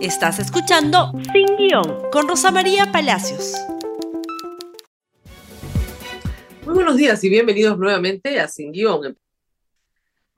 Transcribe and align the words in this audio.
Estás 0.00 0.38
escuchando 0.38 1.10
Sin 1.32 1.56
Guión 1.56 2.08
con 2.12 2.28
Rosa 2.28 2.52
María 2.52 2.92
Palacios. 2.92 3.54
Muy 6.64 6.74
buenos 6.74 6.96
días 6.96 7.24
y 7.24 7.28
bienvenidos 7.28 7.76
nuevamente 7.76 8.38
a 8.38 8.46
Sin 8.46 8.70
Guión. 8.70 9.18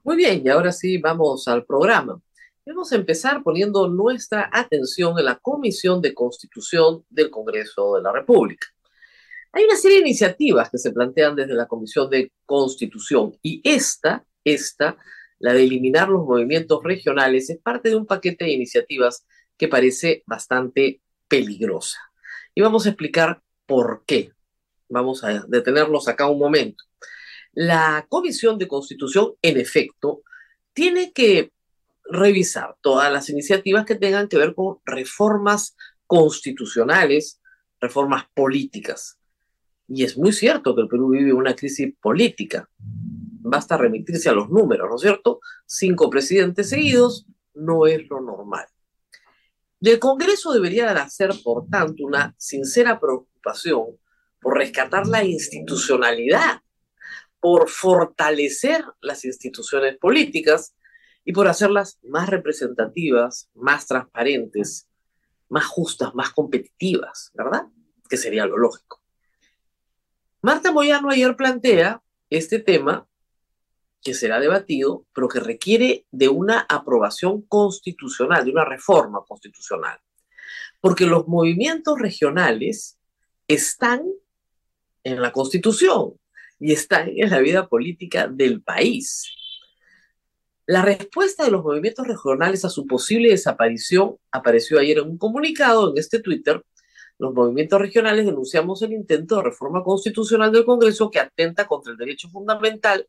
Muy 0.03 0.15
bien, 0.15 0.41
y 0.43 0.49
ahora 0.49 0.71
sí 0.71 0.97
vamos 0.97 1.47
al 1.47 1.63
programa. 1.63 2.19
Vamos 2.65 2.91
a 2.91 2.95
empezar 2.95 3.43
poniendo 3.43 3.87
nuestra 3.87 4.49
atención 4.51 5.19
en 5.19 5.25
la 5.25 5.35
Comisión 5.35 6.01
de 6.01 6.15
Constitución 6.15 7.05
del 7.07 7.29
Congreso 7.29 7.97
de 7.97 8.01
la 8.01 8.11
República. 8.11 8.65
Hay 9.51 9.65
una 9.65 9.75
serie 9.75 9.97
de 9.97 10.07
iniciativas 10.07 10.71
que 10.71 10.79
se 10.79 10.91
plantean 10.91 11.35
desde 11.35 11.53
la 11.53 11.67
Comisión 11.67 12.09
de 12.09 12.31
Constitución 12.47 13.37
y 13.43 13.61
esta, 13.63 14.25
esta, 14.43 14.97
la 15.37 15.53
de 15.53 15.63
eliminar 15.63 16.09
los 16.09 16.25
movimientos 16.25 16.83
regionales, 16.83 17.51
es 17.51 17.59
parte 17.59 17.89
de 17.89 17.95
un 17.95 18.07
paquete 18.07 18.45
de 18.45 18.53
iniciativas 18.53 19.23
que 19.61 19.67
parece 19.67 20.23
bastante 20.25 21.01
peligrosa. 21.27 21.99
Y 22.55 22.61
vamos 22.61 22.87
a 22.87 22.89
explicar 22.89 23.43
por 23.67 24.03
qué. 24.07 24.31
Vamos 24.89 25.23
a 25.23 25.45
detenernos 25.47 26.07
acá 26.07 26.25
un 26.25 26.39
momento. 26.39 26.83
La 27.53 28.07
Comisión 28.09 28.57
de 28.57 28.67
Constitución, 28.67 29.33
en 29.39 29.59
efecto, 29.59 30.23
tiene 30.73 31.13
que 31.13 31.51
revisar 32.05 32.75
todas 32.81 33.13
las 33.13 33.29
iniciativas 33.29 33.85
que 33.85 33.93
tengan 33.93 34.27
que 34.27 34.39
ver 34.39 34.55
con 34.55 34.79
reformas 34.83 35.75
constitucionales, 36.07 37.39
reformas 37.79 38.25
políticas. 38.33 39.19
Y 39.87 40.05
es 40.05 40.17
muy 40.17 40.33
cierto 40.33 40.73
que 40.73 40.81
el 40.81 40.87
Perú 40.87 41.11
vive 41.11 41.33
una 41.33 41.55
crisis 41.55 41.93
política. 42.01 42.67
Basta 42.79 43.77
remitirse 43.77 44.27
a 44.27 44.33
los 44.33 44.49
números, 44.49 44.89
¿no 44.89 44.95
es 44.95 45.01
cierto? 45.03 45.39
Cinco 45.67 46.09
presidentes 46.09 46.69
seguidos 46.69 47.27
no 47.53 47.85
es 47.85 48.09
lo 48.09 48.21
normal. 48.21 48.65
El 49.81 49.99
Congreso 49.99 50.51
debería 50.51 50.91
hacer, 50.91 51.31
por 51.43 51.67
tanto, 51.67 52.03
una 52.03 52.35
sincera 52.37 52.99
preocupación 52.99 53.97
por 54.39 54.57
rescatar 54.57 55.07
la 55.07 55.23
institucionalidad, 55.23 56.61
por 57.39 57.67
fortalecer 57.67 58.85
las 59.01 59.25
instituciones 59.25 59.97
políticas 59.97 60.75
y 61.25 61.33
por 61.33 61.47
hacerlas 61.47 61.99
más 62.03 62.29
representativas, 62.29 63.49
más 63.55 63.87
transparentes, 63.87 64.87
más 65.49 65.65
justas, 65.65 66.13
más 66.13 66.29
competitivas, 66.29 67.31
¿verdad? 67.33 67.65
Que 68.07 68.17
sería 68.17 68.45
lo 68.45 68.57
lógico. 68.57 69.01
Marta 70.43 70.71
Moyano 70.71 71.09
ayer 71.09 71.35
plantea 71.35 72.03
este 72.29 72.59
tema 72.59 73.07
que 74.01 74.13
será 74.13 74.39
debatido, 74.39 75.05
pero 75.13 75.27
que 75.27 75.39
requiere 75.39 76.05
de 76.11 76.27
una 76.27 76.65
aprobación 76.67 77.43
constitucional, 77.43 78.43
de 78.43 78.51
una 78.51 78.65
reforma 78.65 79.23
constitucional. 79.27 79.99
Porque 80.79 81.05
los 81.05 81.27
movimientos 81.27 81.99
regionales 81.99 82.99
están 83.47 84.03
en 85.03 85.21
la 85.21 85.31
constitución 85.31 86.13
y 86.59 86.71
están 86.73 87.09
en 87.15 87.29
la 87.29 87.39
vida 87.39 87.67
política 87.67 88.27
del 88.27 88.61
país. 88.61 89.25
La 90.65 90.81
respuesta 90.81 91.43
de 91.43 91.51
los 91.51 91.63
movimientos 91.63 92.07
regionales 92.07 92.65
a 92.65 92.69
su 92.69 92.85
posible 92.85 93.29
desaparición 93.29 94.15
apareció 94.31 94.79
ayer 94.79 94.99
en 94.99 95.09
un 95.09 95.17
comunicado 95.17 95.91
en 95.91 95.97
este 95.97 96.19
Twitter. 96.19 96.63
Los 97.17 97.33
movimientos 97.33 97.79
regionales 97.79 98.25
denunciamos 98.25 98.81
el 98.81 98.93
intento 98.93 99.35
de 99.37 99.43
reforma 99.43 99.83
constitucional 99.83 100.51
del 100.51 100.65
Congreso 100.65 101.11
que 101.11 101.19
atenta 101.19 101.67
contra 101.67 101.91
el 101.91 101.97
derecho 101.97 102.29
fundamental 102.29 103.07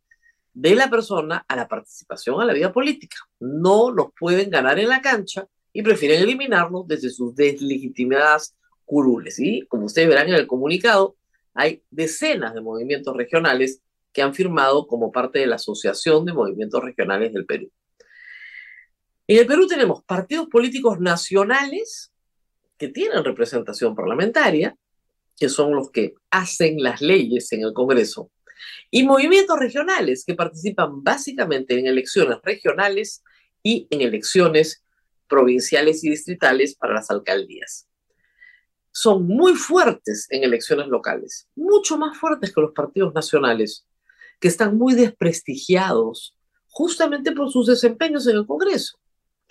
de 0.54 0.74
la 0.74 0.90
persona 0.90 1.44
a 1.48 1.56
la 1.56 1.68
participación 1.68 2.40
a 2.40 2.44
la 2.44 2.52
vida 2.52 2.72
política. 2.72 3.16
No 3.40 3.90
los 3.90 4.08
pueden 4.18 4.50
ganar 4.50 4.78
en 4.78 4.88
la 4.88 5.00
cancha 5.00 5.46
y 5.72 5.82
prefieren 5.82 6.22
eliminarlos 6.22 6.86
desde 6.86 7.10
sus 7.10 7.34
deslegitimadas 7.34 8.54
curules. 8.84 9.38
Y 9.38 9.66
como 9.68 9.86
ustedes 9.86 10.08
verán 10.08 10.28
en 10.28 10.34
el 10.34 10.46
comunicado, 10.46 11.16
hay 11.54 11.82
decenas 11.90 12.54
de 12.54 12.60
movimientos 12.60 13.16
regionales 13.16 13.82
que 14.12 14.22
han 14.22 14.34
firmado 14.34 14.86
como 14.86 15.10
parte 15.10 15.38
de 15.38 15.46
la 15.46 15.56
Asociación 15.56 16.24
de 16.26 16.34
Movimientos 16.34 16.82
Regionales 16.82 17.32
del 17.32 17.46
Perú. 17.46 17.70
En 19.26 19.38
el 19.38 19.46
Perú 19.46 19.66
tenemos 19.66 20.02
partidos 20.04 20.48
políticos 20.48 21.00
nacionales 21.00 22.12
que 22.76 22.88
tienen 22.88 23.24
representación 23.24 23.94
parlamentaria, 23.94 24.76
que 25.38 25.48
son 25.48 25.74
los 25.74 25.90
que 25.90 26.14
hacen 26.30 26.82
las 26.82 27.00
leyes 27.00 27.50
en 27.52 27.62
el 27.62 27.72
Congreso, 27.72 28.30
y 28.90 29.04
movimientos 29.04 29.58
regionales 29.58 30.24
que 30.24 30.34
participan 30.34 31.02
básicamente 31.02 31.78
en 31.78 31.86
elecciones 31.86 32.38
regionales 32.42 33.22
y 33.62 33.86
en 33.90 34.02
elecciones 34.02 34.82
provinciales 35.28 36.04
y 36.04 36.10
distritales 36.10 36.74
para 36.74 36.94
las 36.94 37.10
alcaldías. 37.10 37.88
Son 38.90 39.26
muy 39.26 39.54
fuertes 39.54 40.26
en 40.30 40.44
elecciones 40.44 40.88
locales, 40.88 41.48
mucho 41.56 41.96
más 41.96 42.18
fuertes 42.18 42.52
que 42.54 42.60
los 42.60 42.72
partidos 42.72 43.14
nacionales, 43.14 43.86
que 44.38 44.48
están 44.48 44.76
muy 44.76 44.94
desprestigiados 44.94 46.36
justamente 46.68 47.32
por 47.32 47.50
sus 47.50 47.66
desempeños 47.66 48.26
en 48.26 48.36
el 48.36 48.46
Congreso 48.46 48.98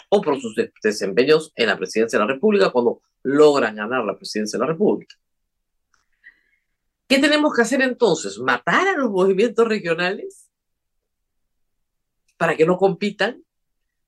o 0.09 0.21
por 0.21 0.39
sus 0.39 0.55
desempeños 0.83 1.51
en 1.55 1.67
la 1.67 1.77
presidencia 1.77 2.19
de 2.19 2.25
la 2.25 2.33
República 2.33 2.71
cuando 2.71 3.01
logran 3.23 3.75
ganar 3.75 4.03
la 4.03 4.17
presidencia 4.17 4.59
de 4.59 4.65
la 4.65 4.71
República. 4.71 5.15
¿Qué 7.11 7.19
tenemos 7.19 7.53
que 7.53 7.61
hacer 7.61 7.81
entonces? 7.81 8.39
¿Matar 8.39 8.87
a 8.87 8.95
los 8.95 9.11
movimientos 9.11 9.67
regionales 9.67 10.49
para 12.37 12.55
que 12.55 12.65
no 12.65 12.77
compitan? 12.77 13.43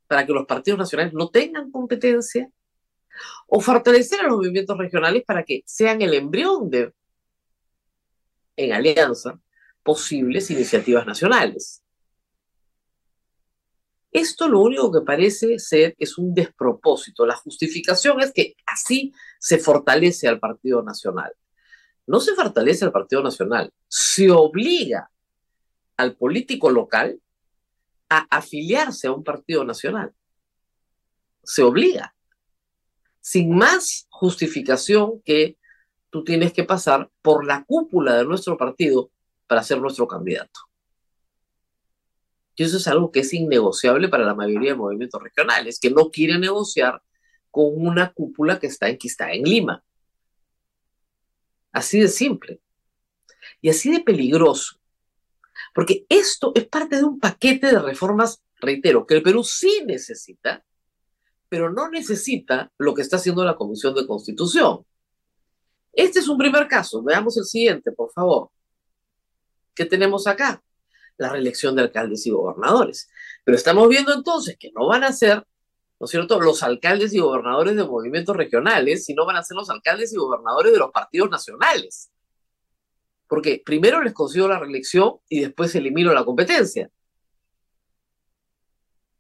¿Para 0.08 0.26
que 0.26 0.32
los 0.32 0.46
partidos 0.46 0.80
nacionales 0.80 1.14
no 1.14 1.30
tengan 1.30 1.70
competencia? 1.70 2.50
¿O 3.48 3.60
fortalecer 3.60 4.22
a 4.22 4.28
los 4.28 4.38
movimientos 4.38 4.78
regionales 4.78 5.26
para 5.28 5.44
que 5.44 5.64
sean 5.66 6.02
el 6.02 6.14
embrión 6.14 6.70
de, 6.70 6.94
en 8.56 8.72
alianza, 8.72 9.38
posibles 9.84 10.50
iniciativas 10.50 11.06
nacionales? 11.06 11.84
Esto 14.14 14.48
lo 14.48 14.62
único 14.62 14.90
que 14.94 15.02
parece 15.02 15.60
ser 15.60 15.94
es 16.00 16.18
un 16.18 16.34
despropósito. 16.34 17.26
La 17.26 17.36
justificación 17.36 18.22
es 18.22 18.32
que 18.32 18.56
así 18.66 19.12
se 19.40 19.58
fortalece 19.58 20.30
al 20.30 20.40
Partido 20.40 20.82
Nacional 20.82 21.34
no 22.06 22.20
se 22.20 22.36
fortalece 22.36 22.86
al 22.86 22.92
Partido 22.92 23.24
Nacional, 23.24 23.72
se 23.88 24.30
obliga 24.32 25.10
al 25.98 26.16
político 26.16 26.70
local 26.70 27.20
a 28.10 28.28
afiliarse 28.30 29.08
a 29.08 29.12
un 29.12 29.24
partido 29.24 29.64
nacional. 29.64 30.14
Se 31.44 31.64
obliga. 31.64 32.16
Sin 33.22 33.56
más 33.56 34.08
justificación 34.10 35.22
que 35.24 35.58
tú 36.10 36.24
tienes 36.24 36.54
que 36.54 36.64
pasar 36.64 37.10
por 37.22 37.46
la 37.46 37.64
cúpula 37.64 38.16
de 38.16 38.26
nuestro 38.26 38.58
partido 38.58 39.10
para 39.48 39.64
ser 39.64 39.80
nuestro 39.80 40.08
candidato. 40.08 40.60
Y 42.56 42.64
eso 42.64 42.78
es 42.78 42.88
algo 42.88 43.12
que 43.12 43.22
es 43.22 43.34
innegociable 43.34 44.10
para 44.10 44.26
la 44.26 44.36
mayoría 44.36 44.72
de 44.72 44.78
movimientos 44.78 45.22
regionales, 45.22 45.80
que 45.80 45.90
no 45.90 46.10
quieren 46.12 46.42
negociar 46.42 47.02
con 47.50 47.66
una 47.76 48.14
cúpula 48.14 48.60
que 48.60 48.68
está 48.68 48.90
en, 48.90 48.98
que 48.98 49.08
está 49.08 49.32
en 49.32 49.44
Lima. 49.44 49.84
Así 51.74 52.00
de 52.00 52.08
simple. 52.08 52.62
Y 53.60 53.70
así 53.70 53.92
de 53.92 54.00
peligroso. 54.00 54.78
Porque 55.74 56.06
esto 56.08 56.52
es 56.56 56.66
parte 56.68 56.98
de 56.98 57.04
un 57.04 57.20
paquete 57.20 57.68
de 57.68 57.80
reformas, 57.80 58.42
reitero, 58.58 59.06
que 59.06 59.16
el 59.16 59.24
Perú 59.24 59.44
sí 59.44 59.84
necesita, 59.86 60.64
pero 61.50 61.72
no 61.72 61.90
necesita 61.90 62.72
lo 62.78 62.94
que 62.94 63.02
está 63.02 63.18
haciendo 63.18 63.44
la 63.44 63.56
Comisión 63.56 63.94
de 63.96 64.08
Constitución. 64.08 64.86
Este 65.92 66.20
es 66.20 66.28
un 66.28 66.38
primer 66.38 66.68
caso. 66.68 67.04
Veamos 67.04 67.38
el 67.38 67.46
siguiente, 67.46 67.92
por 67.92 68.12
favor. 68.12 68.50
¿Qué 69.76 69.86
tenemos 69.86 70.28
acá? 70.28 70.64
La 71.18 71.30
reelección 71.30 71.76
de 71.76 71.84
alcaldes 71.84 72.26
y 72.26 72.32
gobernadores. 72.32 73.10
Pero 73.44 73.56
estamos 73.56 73.88
viendo 73.90 74.14
entonces 74.14 74.58
que 74.60 74.72
no 74.72 74.88
van 74.88 75.04
a 75.04 75.14
ser 75.14 75.46
¿no 76.04 76.06
es 76.06 76.12
cierto?, 76.12 76.42
los 76.42 76.64
alcaldes 76.64 77.14
y 77.14 77.20
gobernadores 77.20 77.78
de 77.78 77.86
movimientos 77.86 78.36
regionales, 78.36 79.06
sino 79.06 79.26
van 79.26 79.38
a 79.38 79.42
ser 79.42 79.56
los 79.56 79.70
alcaldes 79.70 80.12
y 80.12 80.18
gobernadores 80.18 80.74
de 80.74 80.78
los 80.78 80.92
partidos 80.92 81.30
nacionales. 81.30 82.12
Porque 83.26 83.64
primero 83.66 84.04
les 84.04 84.12
consigo 84.12 84.50
la 84.50 84.60
reelección 84.60 85.14
y 85.30 85.40
después 85.40 85.74
elimino 85.76 86.14
la 86.14 86.26
competencia. 86.26 86.90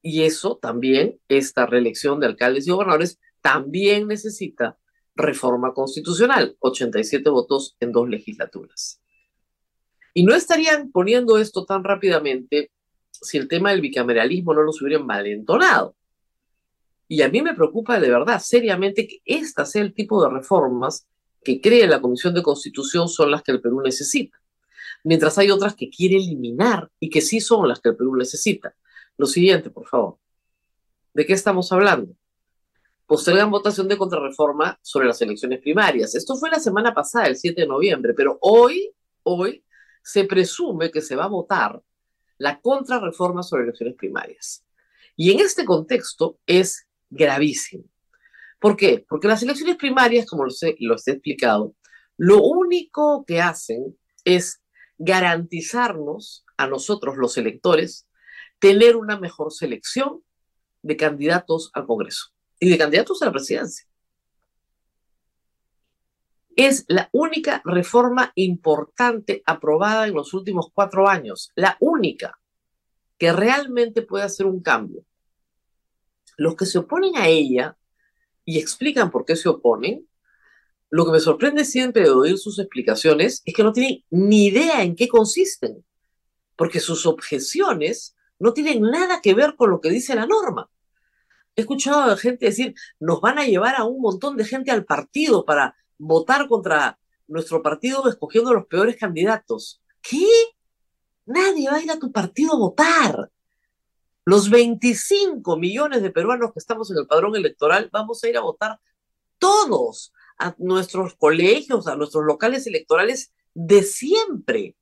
Y 0.01 0.23
eso 0.23 0.59
también, 0.61 1.21
esta 1.29 1.65
reelección 1.65 2.19
de 2.19 2.25
alcaldes 2.25 2.67
y 2.67 2.71
gobernadores, 2.71 3.17
también 3.39 4.09
necesita 4.09 4.77
reforma 5.15 5.73
constitucional, 5.73 6.57
87 6.59 7.29
votos 7.29 7.77
en 7.79 7.93
dos 7.93 8.09
legislaturas. 8.09 9.01
Y 10.13 10.25
no 10.25 10.35
estarían 10.35 10.91
poniendo 10.91 11.37
esto 11.37 11.63
tan 11.63 11.85
rápidamente 11.85 12.73
si 13.09 13.37
el 13.37 13.47
tema 13.47 13.71
del 13.71 13.79
bicameralismo 13.79 14.53
no 14.53 14.63
los 14.63 14.81
hubieran 14.81 15.05
malentonado. 15.05 15.95
Y 17.07 17.21
a 17.21 17.29
mí 17.29 17.41
me 17.41 17.53
preocupa 17.53 17.99
de 17.99 18.09
verdad, 18.09 18.39
seriamente, 18.39 19.07
que 19.07 19.21
esta 19.25 19.65
sea 19.65 19.81
el 19.81 19.93
tipo 19.93 20.23
de 20.23 20.29
reformas 20.29 21.07
que 21.43 21.59
cree 21.59 21.87
la 21.87 22.01
Comisión 22.01 22.33
de 22.33 22.41
Constitución 22.41 23.09
son 23.09 23.31
las 23.31 23.43
que 23.43 23.51
el 23.51 23.61
Perú 23.61 23.81
necesita. 23.81 24.37
Mientras 25.03 25.37
hay 25.37 25.51
otras 25.51 25.75
que 25.75 25.89
quiere 25.89 26.15
eliminar 26.15 26.89
y 26.99 27.09
que 27.09 27.21
sí 27.21 27.41
son 27.41 27.67
las 27.67 27.81
que 27.81 27.89
el 27.89 27.97
Perú 27.97 28.15
necesita. 28.15 28.73
Lo 29.17 29.25
siguiente, 29.25 29.69
por 29.69 29.85
favor. 29.85 30.17
¿De 31.13 31.25
qué 31.25 31.33
estamos 31.33 31.71
hablando? 31.71 32.15
postergan 33.05 33.51
votación 33.51 33.87
de 33.87 33.97
contrarreforma 33.97 34.79
sobre 34.81 35.07
las 35.07 35.21
elecciones 35.21 35.59
primarias. 35.59 36.15
Esto 36.15 36.35
fue 36.35 36.49
la 36.49 36.59
semana 36.59 36.93
pasada, 36.93 37.27
el 37.27 37.35
7 37.35 37.61
de 37.61 37.67
noviembre, 37.67 38.13
pero 38.15 38.37
hoy, 38.41 38.91
hoy 39.23 39.63
se 40.01 40.23
presume 40.23 40.89
que 40.89 41.01
se 41.01 41.15
va 41.15 41.25
a 41.25 41.27
votar 41.27 41.81
la 42.37 42.59
contrarreforma 42.59 43.43
sobre 43.43 43.63
elecciones 43.63 43.95
primarias. 43.95 44.65
Y 45.15 45.31
en 45.31 45.41
este 45.41 45.63
contexto 45.63 46.39
es 46.45 46.87
gravísimo. 47.13 47.85
¿Por 48.59 48.75
qué? 48.75 49.05
Porque 49.07 49.27
las 49.27 49.43
elecciones 49.43 49.75
primarias, 49.75 50.25
como 50.25 50.45
lo, 50.45 50.49
sé, 50.49 50.75
lo 50.79 50.95
he 50.95 51.11
explicado, 51.11 51.75
lo 52.17 52.41
único 52.41 53.25
que 53.25 53.41
hacen 53.41 53.97
es 54.23 54.61
garantizarnos 54.97 56.45
a 56.57 56.67
nosotros 56.67 57.17
los 57.17 57.37
electores 57.37 58.07
tener 58.59 58.95
una 58.95 59.19
mejor 59.19 59.51
selección 59.51 60.23
de 60.81 60.95
candidatos 60.95 61.69
al 61.73 61.85
Congreso 61.85 62.27
y 62.59 62.69
de 62.69 62.77
candidatos 62.77 63.21
a 63.21 63.25
la 63.25 63.31
presidencia. 63.33 63.85
Es 66.55 66.85
la 66.87 67.09
única 67.11 67.61
reforma 67.65 68.31
importante 68.35 69.41
aprobada 69.45 70.07
en 70.07 70.13
los 70.13 70.33
últimos 70.33 70.67
cuatro 70.73 71.09
años, 71.09 71.51
la 71.55 71.77
única 71.79 72.39
que 73.17 73.33
realmente 73.33 74.03
puede 74.03 74.23
hacer 74.23 74.45
un 74.45 74.61
cambio. 74.61 75.03
Los 76.37 76.55
que 76.55 76.65
se 76.65 76.79
oponen 76.79 77.17
a 77.17 77.27
ella 77.27 77.77
y 78.45 78.59
explican 78.59 79.11
por 79.11 79.25
qué 79.25 79.35
se 79.35 79.49
oponen, 79.49 80.07
lo 80.89 81.05
que 81.05 81.11
me 81.11 81.19
sorprende 81.19 81.65
siempre 81.65 82.03
de 82.03 82.11
oír 82.11 82.37
sus 82.37 82.59
explicaciones 82.59 83.41
es 83.45 83.53
que 83.53 83.63
no 83.63 83.73
tienen 83.73 84.03
ni 84.11 84.45
idea 84.45 84.83
en 84.83 84.95
qué 84.95 85.07
consisten, 85.07 85.83
porque 86.55 86.79
sus 86.79 87.05
objeciones 87.05 88.15
no 88.37 88.53
tienen 88.53 88.81
nada 88.81 89.19
que 89.21 89.33
ver 89.33 89.55
con 89.55 89.71
lo 89.71 89.81
que 89.81 89.89
dice 89.89 90.13
la 90.13 90.27
norma. 90.27 90.69
He 91.55 91.61
escuchado 91.61 92.11
a 92.11 92.17
gente 92.17 92.45
decir, 92.45 92.75
nos 92.99 93.21
van 93.21 93.39
a 93.39 93.45
llevar 93.45 93.75
a 93.75 93.85
un 93.85 94.01
montón 94.01 94.37
de 94.37 94.45
gente 94.45 94.71
al 94.71 94.85
partido 94.85 95.45
para 95.45 95.75
votar 95.97 96.47
contra 96.47 96.99
nuestro 97.27 97.61
partido 97.61 98.07
escogiendo 98.07 98.53
los 98.53 98.67
peores 98.67 98.97
candidatos. 98.97 99.81
¿Qué? 100.01 100.27
Nadie 101.25 101.69
va 101.69 101.77
a 101.77 101.81
ir 101.81 101.91
a 101.91 101.99
tu 101.99 102.11
partido 102.11 102.53
a 102.53 102.57
votar. 102.57 103.31
Los 104.25 104.49
25 104.49 105.57
millones 105.57 106.01
de 106.01 106.11
peruanos 106.11 106.53
que 106.53 106.59
estamos 106.59 106.89
en 106.91 106.97
el 106.97 107.07
padrón 107.07 107.35
electoral 107.35 107.89
vamos 107.91 108.23
a 108.23 108.29
ir 108.29 108.37
a 108.37 108.41
votar 108.41 108.79
todos 109.37 110.13
a 110.37 110.55
nuestros 110.57 111.15
colegios, 111.15 111.87
a 111.87 111.95
nuestros 111.95 112.23
locales 112.23 112.65
electorales 112.65 113.33
de 113.53 113.83
siempre. 113.83 114.75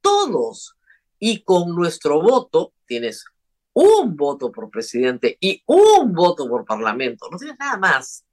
Todos. 0.00 0.76
Y 1.18 1.42
con 1.42 1.74
nuestro 1.74 2.22
voto 2.22 2.72
tienes 2.86 3.24
un 3.72 4.16
voto 4.16 4.52
por 4.52 4.70
presidente 4.70 5.36
y 5.40 5.62
un 5.66 6.12
voto 6.12 6.48
por 6.48 6.64
parlamento. 6.64 7.28
No 7.30 7.36
tienes 7.36 7.58
nada 7.58 7.76
más. 7.76 8.24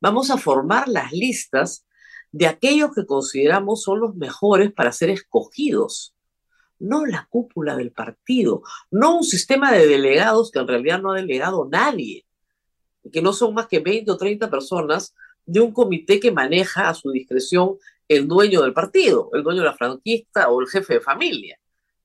Vamos 0.00 0.30
a 0.30 0.38
formar 0.38 0.88
las 0.88 1.12
listas 1.12 1.86
de 2.32 2.46
aquellos 2.46 2.94
que 2.94 3.04
consideramos 3.04 3.82
son 3.82 4.00
los 4.00 4.14
mejores 4.14 4.72
para 4.72 4.92
ser 4.92 5.10
escogidos 5.10 6.15
no 6.78 7.06
la 7.06 7.26
cúpula 7.30 7.76
del 7.76 7.92
partido, 7.92 8.62
no 8.90 9.18
un 9.18 9.24
sistema 9.24 9.72
de 9.72 9.86
delegados 9.86 10.50
que 10.50 10.58
en 10.58 10.68
realidad 10.68 11.00
no 11.00 11.12
ha 11.12 11.16
delegado 11.16 11.68
nadie, 11.70 12.26
que 13.12 13.22
no 13.22 13.32
son 13.32 13.54
más 13.54 13.66
que 13.68 13.80
20 13.80 14.10
o 14.10 14.16
30 14.16 14.50
personas 14.50 15.14
de 15.44 15.60
un 15.60 15.72
comité 15.72 16.18
que 16.18 16.32
maneja 16.32 16.88
a 16.88 16.94
su 16.94 17.10
discreción 17.10 17.76
el 18.08 18.26
dueño 18.26 18.62
del 18.62 18.72
partido, 18.72 19.30
el 19.32 19.42
dueño 19.42 19.60
de 19.60 19.66
la 19.66 19.74
franquista 19.74 20.48
o 20.48 20.60
el 20.60 20.68
jefe 20.68 20.94
de 20.94 21.00
familia. 21.00 21.58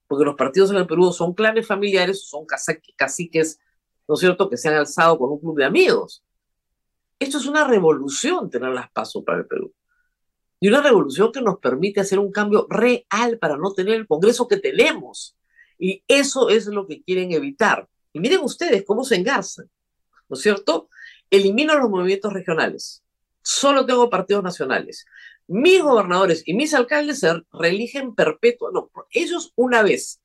Porque 0.08 0.26
los 0.26 0.36
partidos 0.36 0.72
en 0.72 0.78
el 0.78 0.88
Perú 0.88 1.12
son 1.12 1.34
clanes 1.34 1.66
familiares, 1.66 2.28
son 2.28 2.46
caciques, 2.96 3.60
¿no 4.08 4.16
es 4.16 4.20
cierto?, 4.20 4.50
que 4.50 4.58
se 4.58 4.70
han 4.70 4.76
alzado 4.76 5.18
con 5.18 5.32
un 5.32 5.40
club 5.40 5.58
de 5.58 5.66
amigos. 5.66 6.24
Esto 7.18 7.38
es 7.38 7.46
una 7.46 7.68
revolución 7.68 8.50
tener 8.50 8.72
las 8.72 8.92
pasos 8.92 9.24
para 9.24 9.40
el 9.40 9.48
Perú 9.48 9.74
y 10.64 10.68
una 10.68 10.82
revolución 10.82 11.32
que 11.32 11.42
nos 11.42 11.58
permite 11.58 12.02
hacer 12.02 12.20
un 12.20 12.32
cambio 12.32 12.68
real 12.70 13.40
para 13.40 13.58
no 13.58 13.74
tener 13.74 13.96
el 13.96 14.08
Congreso 14.08 14.48
que 14.48 14.58
tenemos. 14.58 15.36
Y 15.80 16.04
eso 16.08 16.50
es 16.50 16.68
lo 16.68 16.86
que 16.86 17.02
quieren 17.02 17.32
evitar. 17.32 17.90
Y 18.14 18.20
miren 18.20 18.42
ustedes 18.42 18.84
cómo 18.86 19.04
se 19.04 19.16
engarzan, 19.16 19.70
¿no 20.30 20.36
es 20.36 20.44
cierto? 20.44 20.88
Elimino 21.32 21.76
los 21.76 21.90
movimientos 21.90 22.32
regionales. 22.32 23.04
Solo 23.42 23.88
tengo 23.88 24.08
partidos 24.12 24.44
nacionales. 24.44 25.08
Mis 25.48 25.82
gobernadores 25.82 26.44
y 26.46 26.54
mis 26.54 26.76
alcaldes 26.76 27.22
se 27.22 27.42
reeligen 27.52 28.14
perpetuamente, 28.14 28.92
no, 28.96 29.08
ellos 29.10 29.54
una 29.56 29.82
vez. 29.82 30.22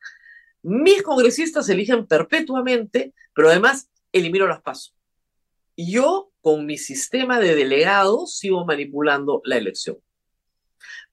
Mis 0.62 1.02
congresistas 1.02 1.64
se 1.64 1.72
eligen 1.72 2.06
perpetuamente, 2.06 3.14
pero 3.34 3.48
además 3.48 3.88
elimino 4.12 4.46
las 4.46 4.60
pasos. 4.60 4.94
Yo, 5.78 6.30
con 6.42 6.66
mi 6.66 6.76
sistema 6.76 7.40
de 7.40 7.54
delegados, 7.54 8.36
sigo 8.36 8.66
manipulando 8.66 9.40
la 9.44 9.56
elección 9.56 9.96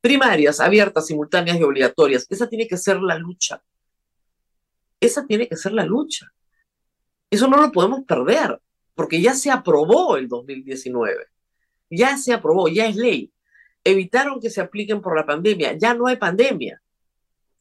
primarias, 0.01 0.59
abiertas, 0.59 1.07
simultáneas 1.07 1.59
y 1.59 1.63
obligatorias. 1.63 2.25
Esa 2.29 2.47
tiene 2.47 2.67
que 2.67 2.77
ser 2.77 3.01
la 3.01 3.17
lucha. 3.17 3.61
Esa 4.99 5.25
tiene 5.25 5.47
que 5.47 5.57
ser 5.57 5.73
la 5.73 5.85
lucha. 5.85 6.31
Eso 7.29 7.47
no 7.47 7.57
lo 7.57 7.71
podemos 7.71 8.03
perder, 8.05 8.59
porque 8.95 9.21
ya 9.21 9.33
se 9.33 9.49
aprobó 9.49 10.17
el 10.17 10.27
2019. 10.27 11.27
Ya 11.89 12.17
se 12.17 12.33
aprobó, 12.33 12.67
ya 12.67 12.85
es 12.87 12.95
ley. 12.95 13.31
Evitaron 13.83 14.39
que 14.39 14.49
se 14.49 14.61
apliquen 14.61 15.01
por 15.01 15.15
la 15.15 15.25
pandemia. 15.25 15.73
Ya 15.73 15.93
no 15.93 16.07
hay 16.07 16.17
pandemia. 16.17 16.81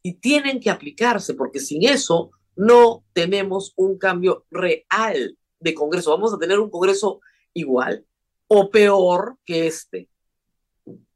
Y 0.03 0.15
tienen 0.15 0.61
que 0.61 0.71
aplicarse, 0.71 1.35
porque 1.35 1.59
sin 1.59 1.89
eso 1.89 2.33
no 2.55 3.05
tenemos 3.13 3.73
un 3.77 3.99
cambio 3.99 4.45
real 4.51 5.39
de 5.59 5.75
Congreso. 5.75 6.11
Vamos 6.11 6.35
a 6.35 6.39
tener 6.39 6.59
un 6.59 6.71
Congreso 6.71 7.21
igual 7.55 8.05
o 8.49 8.71
peor 8.71 9.39
que 9.45 9.67
este 9.67 10.09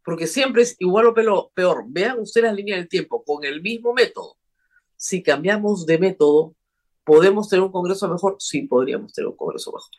porque 0.06 0.28
siempre 0.28 0.62
es 0.62 0.76
igual 0.78 1.06
o 1.06 1.14
peor. 1.52 1.84
Vean 1.88 2.20
ustedes 2.20 2.44
la 2.44 2.52
línea 2.52 2.76
del 2.76 2.88
tiempo 2.88 3.24
con 3.24 3.42
el 3.42 3.60
mismo 3.60 3.92
método. 3.92 4.36
Si 4.94 5.20
cambiamos 5.20 5.84
de 5.84 5.98
método, 5.98 6.54
¿podemos 7.02 7.48
tener 7.48 7.64
un 7.64 7.72
Congreso 7.72 8.08
mejor? 8.08 8.36
Sí, 8.38 8.62
podríamos 8.62 9.12
tener 9.12 9.26
un 9.26 9.36
Congreso 9.36 9.72
mejor. 9.72 9.90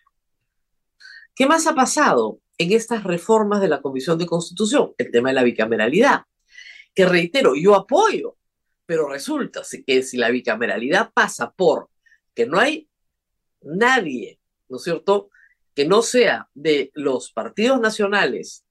¿Qué 1.35 1.45
más 1.45 1.67
ha 1.67 1.75
pasado 1.75 2.39
en 2.57 2.71
estas 2.71 3.03
reformas 3.03 3.59
de 3.59 3.67
la 3.67 3.81
Comisión 3.81 4.17
de 4.17 4.25
Constitución? 4.25 4.93
El 4.97 5.11
tema 5.11 5.27
de 5.27 5.35
la 5.35 5.43
bicameralidad, 5.43 6.21
que 6.95 7.05
reitero, 7.05 7.53
yo 7.53 7.75
apoyo, 7.75 8.37
pero 8.85 9.09
resulta 9.09 9.61
que 9.85 10.03
si 10.03 10.15
la 10.15 10.29
bicameralidad 10.29 11.11
pasa 11.13 11.51
por 11.51 11.89
que 12.33 12.45
no 12.45 12.57
hay 12.57 12.87
nadie, 13.61 14.39
¿no 14.69 14.77
es 14.77 14.83
cierto?, 14.83 15.31
que 15.75 15.83
no 15.85 16.01
sea 16.01 16.47
de 16.53 16.91
los 16.93 17.33
partidos 17.33 17.81
nacionales 17.81 18.63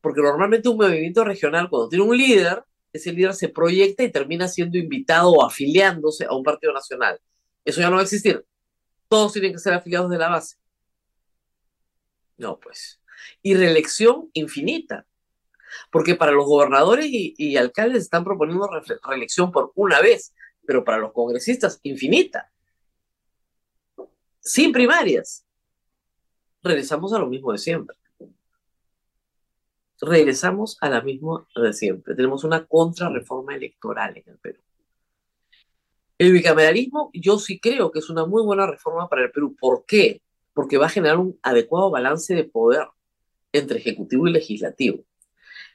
porque 0.00 0.22
normalmente 0.22 0.68
un 0.68 0.76
movimiento 0.76 1.24
regional, 1.24 1.68
cuando 1.68 1.88
tiene 1.88 2.04
un 2.04 2.16
líder, 2.16 2.64
ese 2.92 3.12
líder 3.12 3.34
se 3.34 3.48
proyecta 3.48 4.02
y 4.02 4.10
termina 4.10 4.48
siendo 4.48 4.78
invitado 4.78 5.30
o 5.30 5.44
afiliándose 5.44 6.24
a 6.24 6.34
un 6.34 6.42
partido 6.42 6.72
nacional. 6.72 7.20
Eso 7.64 7.80
ya 7.80 7.88
no 7.88 7.96
va 7.96 8.00
a 8.00 8.04
existir. 8.04 8.44
Todos 9.08 9.32
tienen 9.32 9.52
que 9.52 9.58
ser 9.58 9.74
afiliados 9.74 10.10
de 10.10 10.18
la 10.18 10.28
base. 10.28 10.56
No, 12.38 12.58
pues. 12.58 13.00
Y 13.42 13.54
reelección 13.54 14.30
infinita. 14.32 15.06
Porque 15.92 16.16
para 16.16 16.32
los 16.32 16.46
gobernadores 16.46 17.06
y, 17.08 17.56
alcaldes 17.56 18.02
están 18.02 18.24
proponiendo 18.24 18.68
reelección 19.04 19.52
por 19.52 19.70
una 19.76 20.00
vez, 20.00 20.34
pero 20.66 20.82
para 20.82 20.98
los 20.98 21.12
congresistas 21.12 21.78
infinita. 21.82 22.50
Sin 24.40 24.72
primarias. 24.72 25.46
Regresamos 26.62 27.12
a 27.12 27.18
lo 27.18 27.26
mismo 27.26 27.52
de 27.52 27.58
siempre 27.58 27.99
regresamos 30.00 30.76
a 30.80 30.88
la 30.88 31.02
misma 31.02 31.46
de 31.54 31.72
siempre. 31.72 32.14
Tenemos 32.14 32.44
una 32.44 32.66
contrarreforma 32.66 33.54
electoral 33.54 34.16
en 34.16 34.32
el 34.32 34.38
Perú. 34.38 34.60
El 36.18 36.32
bicameralismo 36.32 37.10
yo 37.14 37.38
sí 37.38 37.60
creo 37.60 37.90
que 37.90 38.00
es 38.00 38.10
una 38.10 38.26
muy 38.26 38.42
buena 38.42 38.66
reforma 38.66 39.08
para 39.08 39.24
el 39.24 39.30
Perú. 39.30 39.56
¿Por 39.58 39.84
qué? 39.86 40.22
Porque 40.52 40.76
va 40.76 40.86
a 40.86 40.90
generar 40.90 41.18
un 41.18 41.38
adecuado 41.42 41.90
balance 41.90 42.34
de 42.34 42.44
poder 42.44 42.86
entre 43.52 43.78
ejecutivo 43.78 44.26
y 44.26 44.32
legislativo. 44.32 45.04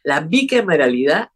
La 0.03 0.21
bicameralidad 0.21 1.29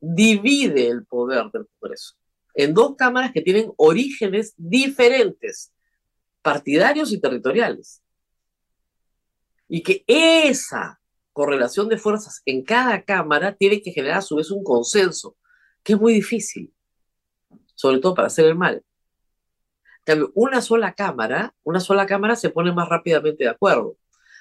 divide 0.00 0.88
el 0.88 1.04
poder 1.04 1.50
del 1.52 1.66
Congreso 1.78 2.16
en 2.54 2.74
dos 2.74 2.96
cámaras 2.96 3.32
que 3.32 3.40
tienen 3.40 3.72
orígenes 3.76 4.54
diferentes, 4.56 5.72
partidarios 6.42 7.12
y 7.12 7.20
territoriales. 7.20 8.02
Y 9.68 9.82
que 9.82 10.04
esa 10.06 11.00
correlación 11.32 11.88
de 11.88 11.98
fuerzas 11.98 12.42
en 12.46 12.64
cada 12.64 13.02
cámara 13.02 13.54
tiene 13.54 13.82
que 13.82 13.92
generar 13.92 14.18
a 14.18 14.22
su 14.22 14.36
vez 14.36 14.50
un 14.50 14.62
consenso, 14.62 15.36
que 15.82 15.94
es 15.94 16.00
muy 16.00 16.12
difícil, 16.14 16.72
sobre 17.74 17.98
todo 17.98 18.14
para 18.14 18.28
hacer 18.28 18.46
el 18.46 18.54
mal. 18.54 18.84
una 20.34 20.60
sola 20.60 20.94
cámara, 20.94 21.54
una 21.62 21.80
sola 21.80 22.06
cámara 22.06 22.36
se 22.36 22.50
pone 22.50 22.72
más 22.72 22.88
rápidamente 22.88 23.44
de 23.44 23.50
acuerdo. 23.50 23.96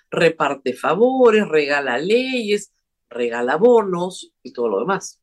Reparte 0.09 0.73
favores, 0.73 1.47
regala 1.47 1.97
leyes, 1.97 2.73
regala 3.09 3.55
bonos 3.55 4.33
y 4.43 4.51
todo 4.53 4.67
lo 4.67 4.79
demás. 4.79 5.21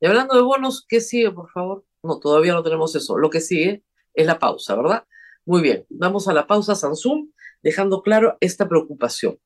Y 0.00 0.06
hablando 0.06 0.36
de 0.36 0.42
bonos, 0.42 0.84
¿qué 0.86 1.00
sigue, 1.00 1.30
por 1.30 1.50
favor? 1.50 1.84
No, 2.02 2.18
todavía 2.18 2.52
no 2.52 2.62
tenemos 2.62 2.94
eso. 2.94 3.18
Lo 3.18 3.30
que 3.30 3.40
sigue 3.40 3.82
es 4.14 4.26
la 4.26 4.38
pausa, 4.38 4.76
¿verdad? 4.76 5.06
Muy 5.44 5.62
bien, 5.62 5.86
vamos 5.88 6.28
a 6.28 6.32
la 6.32 6.46
pausa 6.46 6.74
Samsung, 6.74 7.30
dejando 7.62 8.02
claro 8.02 8.36
esta 8.40 8.68
preocupación. 8.68 9.38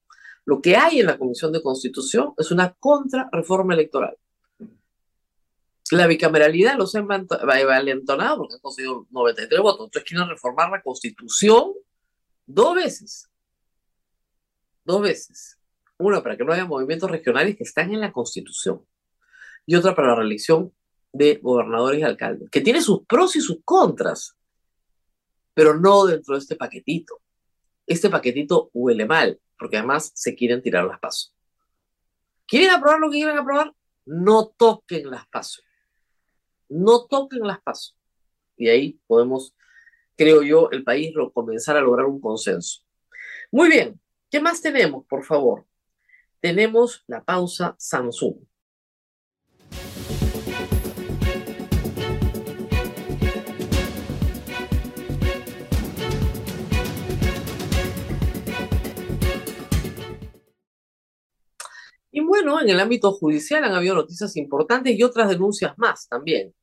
Lo 0.44 0.60
que 0.60 0.76
hay 0.76 1.00
en 1.00 1.06
la 1.06 1.18
Comisión 1.18 1.52
de 1.52 1.62
Constitución 1.62 2.34
es 2.36 2.50
una 2.50 2.72
contrarreforma 2.74 3.74
electoral. 3.74 4.16
La 5.90 6.06
bicameralidad 6.06 6.76
los 6.78 6.94
ha 6.94 7.00
envalentonado 7.00 8.38
porque 8.38 8.54
han 8.54 8.60
conseguido 8.60 9.06
93 9.10 9.60
votos. 9.60 9.86
Entonces 9.86 10.08
quieren 10.08 10.28
reformar 10.28 10.70
la 10.70 10.82
Constitución 10.82 11.72
dos 12.46 12.74
veces. 12.74 13.28
Dos 14.84 15.02
veces. 15.02 15.58
Una 15.98 16.22
para 16.22 16.36
que 16.36 16.44
no 16.44 16.52
haya 16.52 16.64
movimientos 16.64 17.10
regionales 17.10 17.56
que 17.56 17.64
están 17.64 17.92
en 17.92 18.00
la 18.00 18.12
Constitución. 18.12 18.84
Y 19.66 19.76
otra 19.76 19.94
para 19.94 20.08
la 20.08 20.16
reelección 20.16 20.72
de 21.12 21.38
gobernadores 21.42 22.00
y 22.00 22.02
alcaldes, 22.02 22.50
que 22.50 22.62
tiene 22.62 22.80
sus 22.80 23.04
pros 23.06 23.36
y 23.36 23.40
sus 23.40 23.58
contras, 23.64 24.34
pero 25.54 25.78
no 25.78 26.06
dentro 26.06 26.34
de 26.34 26.40
este 26.40 26.56
paquetito. 26.56 27.20
Este 27.86 28.08
paquetito 28.08 28.70
huele 28.72 29.04
mal, 29.04 29.38
porque 29.62 29.76
además 29.76 30.10
se 30.16 30.34
quieren 30.34 30.60
tirar 30.60 30.84
las 30.86 30.98
pasos. 30.98 31.32
¿Quieren 32.48 32.70
aprobar 32.70 32.98
lo 32.98 33.08
que 33.12 33.18
quieren 33.18 33.38
aprobar? 33.38 33.72
No 34.04 34.48
toquen 34.48 35.08
las 35.08 35.24
pasos. 35.28 35.62
No 36.68 37.06
toquen 37.06 37.46
las 37.46 37.62
pasos. 37.62 37.96
Y 38.56 38.68
ahí 38.68 39.00
podemos, 39.06 39.54
creo 40.16 40.42
yo, 40.42 40.68
el 40.72 40.82
país 40.82 41.14
lo, 41.14 41.32
comenzar 41.32 41.76
a 41.76 41.80
lograr 41.80 42.06
un 42.06 42.20
consenso. 42.20 42.80
Muy 43.52 43.68
bien, 43.68 44.00
¿qué 44.28 44.40
más 44.40 44.60
tenemos, 44.60 45.06
por 45.06 45.22
favor? 45.22 45.64
Tenemos 46.40 47.04
la 47.06 47.22
pausa 47.22 47.76
Samsung. 47.78 48.38
En 62.42 62.68
el 62.68 62.80
ámbito 62.80 63.12
judicial 63.12 63.64
han 63.64 63.72
habido 63.72 63.94
noticias 63.94 64.36
importantes 64.36 64.98
y 64.98 65.02
otras 65.02 65.28
denuncias 65.28 65.74
más 65.78 66.08
también. 66.08 66.54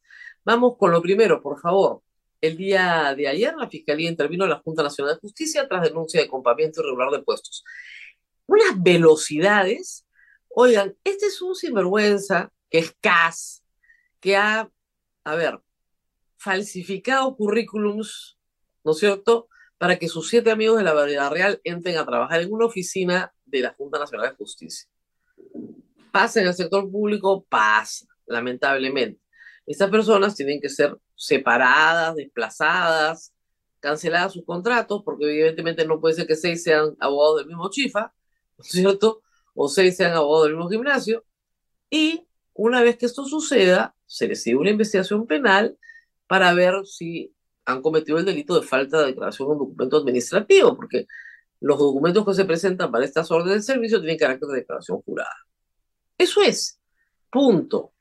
Vamos 0.43 0.77
con 0.77 0.91
lo 0.91 1.01
primero, 1.01 1.41
por 1.41 1.59
favor. 1.59 2.01
El 2.41 2.57
día 2.57 3.13
de 3.15 3.27
ayer 3.27 3.53
la 3.55 3.69
Fiscalía 3.69 4.09
intervino 4.09 4.45
en 4.45 4.51
la 4.51 4.59
Junta 4.59 4.83
Nacional 4.83 5.15
de 5.15 5.19
Justicia 5.19 5.67
tras 5.67 5.83
denuncia 5.83 6.21
de 6.21 6.27
compamiento 6.27 6.81
irregular 6.81 7.11
de 7.11 7.23
puestos. 7.23 7.63
Unas 8.47 8.81
velocidades. 8.81 10.05
Oigan, 10.49 10.95
este 11.03 11.27
es 11.27 11.41
un 11.41 11.55
sinvergüenza 11.55 12.51
que 12.69 12.79
es 12.79 12.95
CAS, 13.01 13.63
que 14.19 14.35
ha, 14.35 14.69
a 15.23 15.35
ver, 15.35 15.59
falsificado 16.37 17.35
currículums, 17.35 18.37
¿no 18.83 18.91
es 18.91 18.99
cierto?, 18.99 19.47
para 19.77 19.97
que 19.97 20.09
sus 20.09 20.27
siete 20.29 20.51
amigos 20.51 20.77
de 20.77 20.83
la 20.83 20.93
Verdad 20.93 21.31
Real 21.31 21.61
entren 21.63 21.97
a 21.97 22.05
trabajar 22.05 22.41
en 22.41 22.51
una 22.51 22.65
oficina 22.65 23.33
de 23.45 23.61
la 23.61 23.73
Junta 23.73 23.97
Nacional 23.97 24.31
de 24.31 24.35
Justicia 24.35 24.89
pasa 26.11 26.41
en 26.41 26.47
el 26.47 26.53
sector 26.53 26.89
público, 26.89 27.45
pasa, 27.49 28.05
lamentablemente. 28.27 29.21
Estas 29.65 29.89
personas 29.89 30.35
tienen 30.35 30.59
que 30.59 30.69
ser 30.69 30.97
separadas, 31.15 32.15
desplazadas, 32.15 33.33
canceladas 33.79 34.33
sus 34.33 34.45
contratos, 34.45 35.03
porque 35.03 35.25
evidentemente 35.25 35.85
no 35.85 35.99
puede 35.99 36.15
ser 36.15 36.27
que 36.27 36.35
seis 36.35 36.63
sean 36.63 36.95
abogados 36.99 37.37
del 37.37 37.47
mismo 37.47 37.69
chifa, 37.69 38.13
¿no 38.57 38.63
es 38.63 38.71
cierto? 38.71 39.21
O 39.53 39.69
seis 39.69 39.95
sean 39.97 40.13
abogados 40.13 40.47
del 40.47 40.55
mismo 40.55 40.69
gimnasio. 40.69 41.25
Y 41.89 42.27
una 42.53 42.81
vez 42.81 42.97
que 42.97 43.05
esto 43.05 43.25
suceda, 43.25 43.95
se 44.05 44.27
les 44.27 44.41
sigue 44.43 44.57
una 44.57 44.71
investigación 44.71 45.27
penal 45.27 45.77
para 46.27 46.53
ver 46.53 46.85
si 46.85 47.33
han 47.65 47.81
cometido 47.81 48.17
el 48.17 48.25
delito 48.25 48.59
de 48.59 48.65
falta 48.65 48.99
de 48.99 49.07
declaración 49.07 49.47
de 49.47 49.53
un 49.53 49.59
documento 49.59 49.97
administrativo, 49.97 50.75
porque 50.75 51.05
los 51.59 51.77
documentos 51.77 52.25
que 52.25 52.33
se 52.33 52.45
presentan 52.45 52.91
para 52.91 53.05
estas 53.05 53.29
órdenes 53.31 53.67
de 53.67 53.73
servicio 53.73 53.99
tienen 53.99 54.17
carácter 54.17 54.49
de 54.49 54.55
declaración 54.57 55.01
jurada. 55.01 55.35
Eso 56.19 56.43
es. 56.43 56.79
Punto. 57.31 57.93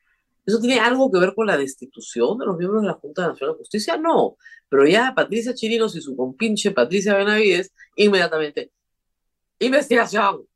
¿Eso 0.45 0.61
tiene 0.61 0.81
algo 0.81 1.11
que 1.11 1.21
ver 1.21 1.35
con 1.35 1.47
la 1.47 1.57
destitución 1.57 2.37
de 2.39 2.47
los 2.47 2.57
miembros 2.57 2.83
de 2.83 2.89
la 2.89 2.95
Junta 2.95 3.29
Nacional 3.29 3.55
de 3.55 3.59
Justicia? 3.61 3.97
No. 3.97 4.37
Pero 4.69 4.87
ya 4.87 5.15
Patricia 5.15 5.55
Chirinos 5.55 5.95
y 5.97 6.01
su 6.01 6.17
compinche 6.17 6.73
Patricia 6.73 7.17
Benavides, 7.17 7.73
inmediatamente, 7.97 8.73
investigación. 9.59 10.47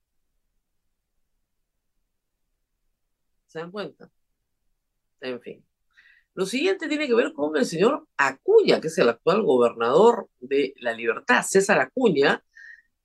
¿Se 3.46 3.58
dan 3.58 3.70
cuenta? 3.70 4.10
En 5.20 5.40
fin. 5.40 5.64
Lo 6.34 6.46
siguiente 6.46 6.88
tiene 6.88 7.06
que 7.06 7.14
ver 7.14 7.32
con 7.34 7.54
el 7.56 7.66
señor 7.66 8.06
Acuña, 8.16 8.80
que 8.80 8.88
es 8.88 8.98
el 8.98 9.10
actual 9.10 9.42
gobernador 9.42 10.28
de 10.40 10.74
La 10.78 10.94
Libertad, 10.94 11.42
César 11.42 11.78
Acuña, 11.78 12.42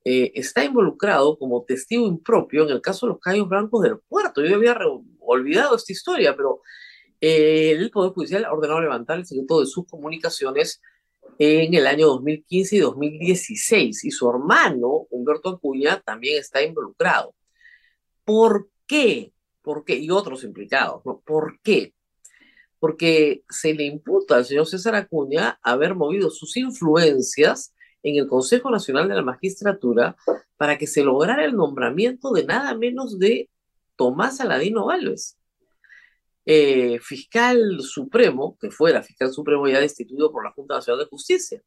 eh, 0.04 0.32
está 0.34 0.64
involucrado 0.64 1.38
como 1.38 1.64
testigo 1.64 2.06
impropio 2.06 2.64
en 2.64 2.70
el 2.70 2.80
caso 2.80 3.06
de 3.06 3.12
los 3.12 3.20
callos 3.20 3.48
blancos 3.48 3.82
del 3.82 3.98
puerto. 4.08 4.44
Yo 4.44 4.56
había 4.56 4.78
olvidado 5.20 5.76
esta 5.76 5.92
historia, 5.92 6.36
pero 6.36 6.62
eh, 7.20 7.72
el 7.72 7.90
Poder 7.90 8.12
Judicial 8.12 8.46
ordenó 8.50 8.80
levantar 8.80 9.18
el 9.18 9.26
secreto 9.26 9.60
de 9.60 9.66
sus 9.66 9.86
comunicaciones 9.86 10.80
en 11.38 11.74
el 11.74 11.86
año 11.86 12.06
2015 12.08 12.76
y 12.76 12.78
2016, 12.80 14.04
y 14.04 14.10
su 14.10 14.28
hermano, 14.28 15.06
Humberto 15.10 15.50
Acuña, 15.50 16.00
también 16.00 16.38
está 16.38 16.62
involucrado. 16.62 17.34
¿Por 18.24 18.68
qué? 18.86 19.32
¿Por 19.62 19.84
qué? 19.84 19.96
Y 19.96 20.10
otros 20.10 20.42
implicados, 20.42 21.04
¿no? 21.04 21.20
¿Por 21.24 21.60
qué? 21.62 21.94
Porque 22.80 23.44
se 23.48 23.74
le 23.74 23.84
imputa 23.84 24.36
al 24.36 24.44
señor 24.44 24.66
César 24.66 24.94
Acuña 24.94 25.58
haber 25.62 25.94
movido 25.94 26.30
sus 26.30 26.56
influencias 26.56 27.74
en 28.02 28.16
el 28.16 28.28
Consejo 28.28 28.70
Nacional 28.70 29.08
de 29.08 29.14
la 29.14 29.22
Magistratura 29.22 30.16
para 30.56 30.78
que 30.78 30.86
se 30.86 31.04
lograra 31.04 31.44
el 31.44 31.54
nombramiento 31.54 32.32
de 32.32 32.44
nada 32.44 32.74
menos 32.74 33.18
de 33.18 33.48
Tomás 33.96 34.40
Aladino 34.40 34.86
Valves, 34.86 35.36
eh, 36.46 36.98
fiscal 37.00 37.80
supremo, 37.80 38.56
que 38.60 38.70
fuera 38.70 39.02
fiscal 39.02 39.32
supremo 39.32 39.68
ya 39.68 39.80
destituido 39.80 40.32
por 40.32 40.44
la 40.44 40.52
Junta 40.52 40.76
Nacional 40.76 41.04
de 41.04 41.10
Justicia. 41.10 41.62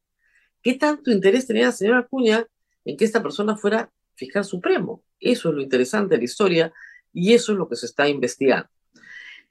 ¿Qué 0.62 0.76
tanto 0.76 1.12
interés 1.12 1.48
tenía 1.48 1.66
la 1.66 1.72
señora 1.72 2.00
Acuña 2.00 2.48
en 2.86 2.98
que 2.98 3.06
esta 3.06 3.22
persona 3.22 3.56
fuera 3.56 3.92
fiscal 4.16 4.44
supremo? 4.44 5.04
Eso 5.20 5.50
es 5.50 5.56
lo 5.56 5.62
interesante 5.62 6.16
de 6.16 6.20
la 6.20 6.24
historia 6.24 6.74
y 7.14 7.34
eso 7.34 7.52
es 7.52 7.58
lo 7.58 7.68
que 7.68 7.76
se 7.76 7.86
está 7.86 8.08
investigando. 8.08 8.70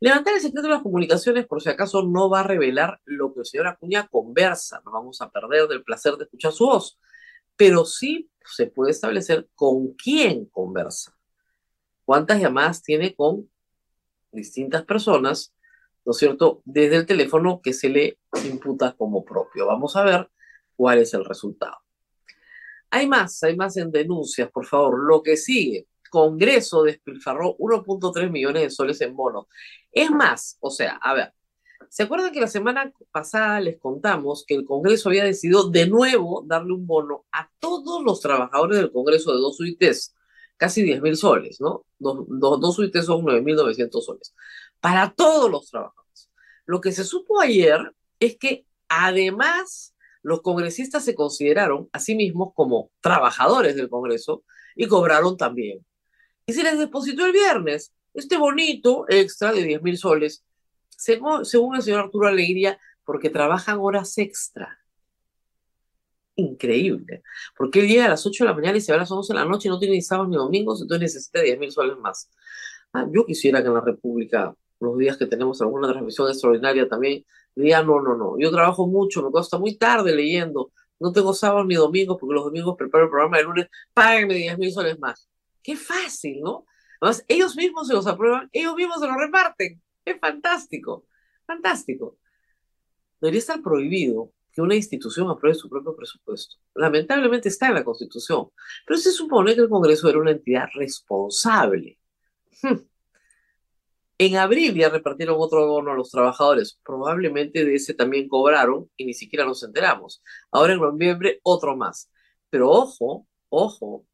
Levantar 0.03 0.35
el 0.35 0.41
secreto 0.41 0.63
de 0.63 0.75
las 0.75 0.83
comunicaciones, 0.83 1.47
por 1.47 1.61
si 1.63 1.69
acaso, 1.69 2.03
no 2.03 2.31
va 2.31 2.41
a 2.41 2.45
revelar 2.45 3.01
lo 3.05 3.35
que 3.35 3.41
el 3.41 3.47
señor 3.47 3.67
Acuña 3.67 4.09
conversa. 4.09 4.81
No 4.85 4.93
vamos 4.93 5.21
a 5.21 5.31
perder 5.31 5.69
del 5.69 5.85
placer 5.85 6.15
de 6.17 6.25
escuchar 6.25 6.53
su 6.53 6.65
voz. 6.65 6.99
Pero 7.55 7.85
sí 7.85 8.31
se 8.43 8.67
puede 8.67 8.93
establecer 8.93 9.47
con 9.55 9.93
quién 9.93 10.47
conversa. 10.47 11.15
Cuántas 12.07 12.41
llamadas 12.41 12.83
tiene 12.83 13.15
con 13.15 13.51
distintas 14.33 14.85
personas, 14.85 15.55
¿no 16.07 16.13
es 16.13 16.17
cierto?, 16.17 16.63
desde 16.65 16.97
el 16.97 17.07
teléfono 17.07 17.61
que 17.63 17.75
se 17.75 17.91
le 17.91 18.19
imputa 18.47 18.95
como 18.95 19.23
propio. 19.23 19.67
Vamos 19.67 19.97
a 19.97 20.05
ver 20.05 20.31
cuál 20.77 21.01
es 21.01 21.13
el 21.13 21.27
resultado. 21.27 21.77
Hay 22.89 23.07
más, 23.07 23.43
hay 23.43 23.55
más 23.55 23.77
en 23.77 23.93
denuncias, 23.93 24.51
por 24.51 24.65
favor. 24.65 24.99
Lo 24.99 25.23
que 25.23 25.37
sigue, 25.37 25.87
Congreso 26.11 26.83
despilfarró 26.83 27.57
1.3 27.57 28.31
millones 28.31 28.63
de 28.63 28.71
soles 28.71 29.01
en 29.01 29.17
bonos. 29.17 29.47
Es 29.93 30.11
más, 30.11 30.59
o 30.61 30.71
sea, 30.71 30.97
a 30.97 31.15
ver, 31.15 31.33
¿se 31.89 32.03
acuerdan 32.03 32.33
que 32.33 32.41
la 32.41 32.49
semana 32.49 32.93
pasada 33.11 33.61
les 33.61 33.79
contamos 33.79 34.45
que 34.47 34.55
el 34.55 34.65
Congreso 34.65 35.09
había 35.09 35.25
decidido 35.25 35.71
de 35.71 35.89
nuevo 35.89 36.45
darle 36.47 36.75
un 36.75 36.87
bono 36.87 37.25
a 37.33 37.51
todos 37.59 38.03
los 38.05 38.21
trabajadores 38.21 38.79
del 38.79 38.93
Congreso 38.93 39.33
de 39.33 39.39
dos 39.39 39.59
UITs? 39.61 40.15
Casi 40.57 40.83
10 40.83 41.01
mil 41.01 41.17
soles, 41.17 41.59
¿no? 41.59 41.87
Dos, 41.99 42.27
dos, 42.29 42.77
son 42.77 43.25
9.900 43.25 44.03
soles. 44.03 44.35
Para 44.79 45.15
todos 45.15 45.51
los 45.51 45.71
trabajadores. 45.71 46.31
Lo 46.67 46.83
que 46.83 46.93
se 46.93 47.05
supo 47.05 47.41
ayer 47.41 47.95
es 48.19 48.37
que 48.37 48.67
además 48.89 49.95
los 50.23 50.43
congresistas 50.43 51.03
se 51.03 51.15
consideraron 51.15 51.89
a 51.93 51.99
sí 51.99 52.15
mismos 52.15 52.53
como 52.55 52.91
trabajadores 53.01 53.75
del 53.75 53.89
Congreso 53.89 54.45
y 54.77 54.87
cobraron 54.87 55.39
también 55.39 55.85
y 56.51 56.53
se 56.53 56.65
les 56.65 56.81
depositó 56.81 57.27
el 57.27 57.33
viernes 57.33 57.93
este 58.13 58.37
bonito 58.37 59.05
extra 59.09 59.53
de 59.53 59.63
10 59.63 59.83
mil 59.83 59.97
soles, 59.97 60.45
según, 60.89 61.45
según 61.45 61.77
el 61.77 61.83
señor 61.83 62.01
Arturo 62.01 62.27
Alegría, 62.27 62.77
porque 63.05 63.31
trabajan 63.31 63.79
horas 63.79 64.19
extra. 64.19 64.81
Increíble. 66.35 67.23
Porque 67.57 67.79
él 67.79 67.87
llega 67.87 68.07
a 68.07 68.09
las 68.09 68.27
8 68.27 68.43
de 68.43 68.51
la 68.51 68.57
mañana 68.57 68.79
y 68.79 68.81
se 68.81 68.91
va 68.91 68.97
a 68.97 69.03
las 69.03 69.13
11 69.13 69.33
de 69.33 69.39
la 69.39 69.45
noche 69.45 69.69
y 69.69 69.71
no 69.71 69.79
tiene 69.79 69.95
ni 69.95 70.03
sábados 70.03 70.29
ni 70.29 70.37
domingos, 70.37 70.83
entonces 70.83 71.03
necesita 71.03 71.41
10 71.41 71.59
mil 71.61 71.71
soles 71.71 71.97
más. 71.99 72.29
Ah, 72.93 73.07
yo 73.09 73.25
quisiera 73.25 73.63
que 73.63 73.69
en 73.69 73.75
la 73.75 73.83
República, 73.83 74.53
los 74.81 74.99
días 74.99 75.17
que 75.17 75.27
tenemos 75.27 75.63
alguna 75.63 75.87
transmisión 75.87 76.29
extraordinaria 76.29 76.89
también, 76.89 77.25
diga, 77.55 77.81
no, 77.85 78.01
no, 78.01 78.17
no, 78.17 78.37
yo 78.41 78.51
trabajo 78.51 78.89
mucho, 78.89 79.23
me 79.23 79.31
cuesta 79.31 79.57
muy 79.57 79.77
tarde 79.77 80.17
leyendo, 80.17 80.73
no 80.99 81.13
tengo 81.13 81.33
sábados 81.33 81.69
ni 81.69 81.77
domingos 81.77 82.17
porque 82.19 82.35
los 82.35 82.45
domingos 82.45 82.75
preparo 82.77 83.05
el 83.05 83.11
programa 83.11 83.37
de 83.37 83.45
lunes, 83.45 83.69
páguenme 83.95 84.35
10 84.35 84.59
mil 84.59 84.73
soles 84.73 84.99
más. 84.99 85.31
Qué 85.63 85.77
fácil, 85.77 86.41
¿no? 86.41 86.67
Además, 87.01 87.25
ellos 87.29 87.57
mismos 87.57 87.89
se 87.89 87.95
los 87.95 88.07
aprueban, 88.07 88.49
ellos 88.53 88.75
mismos 88.75 89.01
se 89.01 89.07
los 89.07 89.17
reparten. 89.17 89.83
Es 90.05 90.19
fantástico, 90.21 91.07
fantástico. 91.47 92.19
Debería 93.21 93.41
estar 93.41 93.63
prohibido 93.63 94.33
que 94.53 94.63
una 94.63 94.75
institución 94.75 95.29
apruebe 95.31 95.55
su 95.55 95.69
propio 95.69 95.95
presupuesto. 95.95 96.57
Lamentablemente 96.75 97.49
está 97.49 97.69
en 97.69 97.75
la 97.75 97.85
Constitución, 97.85 98.49
pero 98.87 98.99
se 98.99 99.13
supone 99.13 99.55
que 99.55 99.61
el 99.63 99.69
Congreso 99.69 100.09
era 100.09 100.19
una 100.19 100.33
entidad 100.33 100.69
responsable. 100.75 101.99
Hmm. 102.63 102.79
En 104.19 104.37
abril 104.37 104.75
ya 104.75 104.91
repartieron 104.91 105.37
otro 105.39 105.67
bono 105.67 105.93
a 105.93 105.95
los 105.95 106.11
trabajadores. 106.11 106.79
Probablemente 106.85 107.65
de 107.65 107.75
ese 107.75 107.95
también 107.95 108.29
cobraron 108.29 108.91
y 108.97 109.07
ni 109.07 109.15
siquiera 109.15 109.47
nos 109.47 109.63
enteramos. 109.63 110.23
Ahora 110.51 110.75
en 110.75 110.81
noviembre 110.81 111.41
otro 111.43 111.75
más. 111.75 112.11
Pero 112.51 112.71
ojo, 112.71 113.27
ojo, 113.49 114.05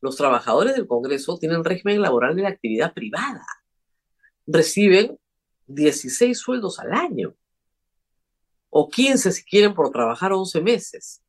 los 0.00 0.16
trabajadores 0.16 0.74
del 0.74 0.86
Congreso 0.86 1.38
tienen 1.38 1.64
régimen 1.64 2.00
laboral 2.00 2.36
de 2.36 2.42
la 2.42 2.48
actividad 2.48 2.94
privada. 2.94 3.44
Reciben 4.46 5.18
16 5.66 6.38
sueldos 6.38 6.78
al 6.78 6.92
año. 6.92 7.34
O 8.70 8.88
15 8.88 9.32
si 9.32 9.44
quieren 9.44 9.74
por 9.74 9.90
trabajar 9.90 10.32
11 10.32 10.60
meses. 10.60 11.22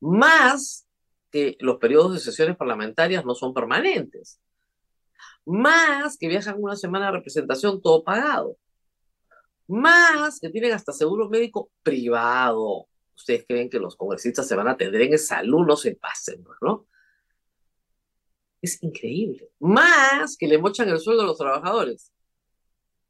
Más 0.00 0.86
que 1.30 1.56
los 1.60 1.78
periodos 1.78 2.14
de 2.14 2.20
sesiones 2.20 2.56
parlamentarias 2.56 3.24
no 3.24 3.34
son 3.34 3.52
permanentes 3.54 4.40
más 5.44 6.16
que 6.16 6.28
viajan 6.28 6.56
una 6.58 6.76
semana 6.76 7.06
de 7.06 7.12
representación 7.12 7.80
todo 7.80 8.04
pagado, 8.04 8.56
más 9.66 10.38
que 10.40 10.50
tienen 10.50 10.72
hasta 10.72 10.92
seguro 10.92 11.28
médico 11.28 11.70
privado. 11.82 12.86
Ustedes 13.16 13.44
creen 13.46 13.68
que 13.68 13.78
los 13.78 13.96
congresistas 13.96 14.48
se 14.48 14.56
van 14.56 14.68
a 14.68 14.72
atender 14.72 15.02
en 15.02 15.18
salud, 15.18 15.66
no 15.66 15.76
se 15.76 15.94
pasen, 15.94 16.44
¿no? 16.60 16.86
Es 18.62 18.82
increíble. 18.82 19.48
Más 19.58 20.36
que 20.36 20.46
le 20.46 20.58
mochan 20.58 20.88
el 20.88 21.00
sueldo 21.00 21.22
a 21.22 21.26
los 21.26 21.38
trabajadores. 21.38 22.12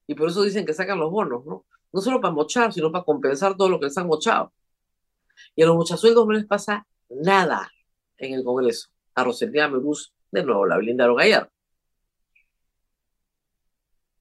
Y 0.06 0.14
por 0.14 0.28
eso 0.28 0.42
dicen 0.42 0.66
que 0.66 0.74
sacan 0.74 0.98
los 0.98 1.10
bonos, 1.10 1.44
¿no? 1.44 1.66
No 1.92 2.00
solo 2.00 2.20
para 2.20 2.34
mochar, 2.34 2.72
sino 2.72 2.92
para 2.92 3.04
compensar 3.04 3.56
todo 3.56 3.68
lo 3.68 3.80
que 3.80 3.86
les 3.86 3.98
han 3.98 4.06
mochado. 4.06 4.52
Y 5.56 5.62
a 5.62 5.66
los 5.66 5.76
mochasueldos 5.76 6.26
no 6.26 6.32
les 6.32 6.46
pasa 6.46 6.86
nada 7.08 7.70
en 8.16 8.34
el 8.34 8.44
Congreso. 8.44 8.88
A 9.14 9.24
Rosalía 9.24 9.68
Merús, 9.68 10.12
de 10.30 10.44
nuevo, 10.44 10.66
la 10.66 10.78
blindaron 10.78 11.20
ayer. 11.20 11.50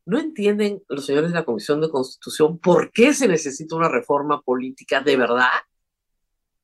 ¿No 0.06 0.18
entienden 0.18 0.82
los 0.88 1.06
señores 1.06 1.30
de 1.30 1.36
la 1.36 1.46
Comisión 1.46 1.82
de 1.82 1.90
Constitución 1.90 2.58
por 2.58 2.92
qué 2.92 3.14
se 3.14 3.28
necesita 3.28 3.76
una 3.76 3.90
reforma 3.90 4.42
política 4.42 5.02
de 5.02 5.16
verdad? 5.16 5.50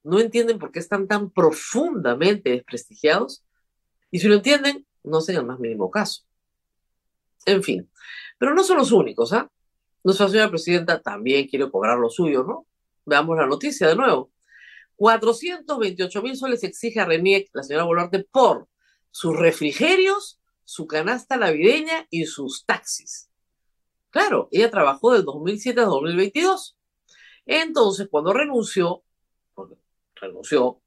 ¿No 0.04 0.20
entienden 0.20 0.58
por 0.58 0.72
qué 0.72 0.80
están 0.80 1.08
tan 1.08 1.30
profundamente 1.30 2.50
desprestigiados? 2.50 3.44
Y 4.16 4.20
si 4.20 4.30
lo 4.30 4.36
entienden, 4.36 4.88
no 5.04 5.18
hacen 5.18 5.36
el 5.36 5.46
más 5.46 5.60
mínimo 5.60 5.92
caso. 5.92 6.24
En 7.46 7.62
fin, 7.62 7.92
pero 8.38 8.54
no 8.54 8.64
son 8.64 8.78
los 8.78 8.94
únicos, 8.94 9.34
¿ah? 9.34 9.52
Nuestra 10.06 10.30
señora 10.30 10.50
presidenta 10.50 11.02
también 11.02 11.50
quiere 11.50 11.70
cobrar 11.70 11.98
lo 11.98 12.10
suyo, 12.10 12.46
¿no? 12.46 12.66
Veamos 13.06 13.36
la 13.36 13.46
noticia 13.46 13.90
de 13.90 13.98
nuevo. 13.98 14.32
428 14.96 16.22
mil 16.22 16.38
soles 16.38 16.64
exige 16.64 17.02
a 17.02 17.06
Reniec, 17.06 17.50
la 17.52 17.64
señora 17.64 17.84
Boluarte, 17.84 18.24
por 18.24 18.70
sus 19.12 19.36
refrigerios, 19.36 20.40
su 20.64 20.88
canasta 20.88 21.36
navideña 21.36 22.08
y 22.10 22.26
sus 22.26 22.66
taxis. 22.66 23.30
Claro, 24.12 24.48
ella 24.50 24.72
trabajó 24.72 25.12
del 25.12 25.26
2007 25.26 25.82
a 25.82 25.86
2022. 25.88 26.78
Entonces, 27.48 28.08
cuando 28.10 28.32
renunció, 28.32 29.04
porque 29.54 29.76
renunció, 30.16 30.80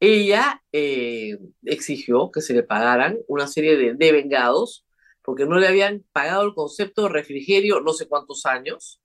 ella 0.00 0.62
eh, 0.72 1.38
exigió 1.64 2.30
que 2.30 2.40
se 2.40 2.54
le 2.54 2.62
pagaran 2.62 3.18
una 3.28 3.46
serie 3.46 3.76
de 3.76 3.94
devengados 3.94 4.86
porque 5.22 5.46
no 5.46 5.56
le 5.58 5.68
habían 5.68 6.04
pagado 6.12 6.42
el 6.42 6.54
concepto 6.54 7.04
de 7.04 7.08
refrigerio 7.08 7.80
no 7.80 7.92
sé 7.92 8.06
cuántos 8.06 8.44
años, 8.44 9.00